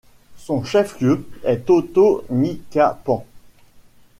Son 0.35 0.63
chef-lieu 0.63 1.27
est 1.43 1.67
Totonicapán. 1.67 3.23